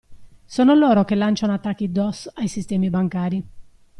[0.45, 3.47] Sono loro che lanciano attacchi DoS ai sistemi bancari.